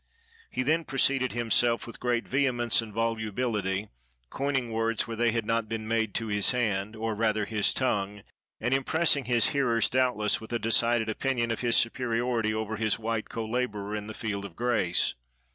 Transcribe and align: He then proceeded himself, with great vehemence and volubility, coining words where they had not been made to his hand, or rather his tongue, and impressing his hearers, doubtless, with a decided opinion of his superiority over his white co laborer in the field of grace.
He 0.49 0.63
then 0.63 0.83
proceeded 0.83 1.33
himself, 1.33 1.85
with 1.85 1.99
great 1.99 2.27
vehemence 2.27 2.81
and 2.81 2.91
volubility, 2.91 3.89
coining 4.31 4.71
words 4.71 5.05
where 5.07 5.15
they 5.15 5.31
had 5.31 5.45
not 5.45 5.69
been 5.69 5.87
made 5.87 6.15
to 6.15 6.25
his 6.25 6.49
hand, 6.53 6.95
or 6.95 7.13
rather 7.13 7.45
his 7.45 7.71
tongue, 7.71 8.23
and 8.59 8.73
impressing 8.73 9.25
his 9.25 9.49
hearers, 9.49 9.91
doubtless, 9.91 10.41
with 10.41 10.51
a 10.53 10.57
decided 10.57 11.07
opinion 11.07 11.51
of 11.51 11.59
his 11.59 11.75
superiority 11.77 12.51
over 12.51 12.77
his 12.77 12.97
white 12.97 13.29
co 13.29 13.45
laborer 13.45 13.95
in 13.95 14.07
the 14.07 14.15
field 14.15 14.43
of 14.43 14.55
grace. 14.55 15.13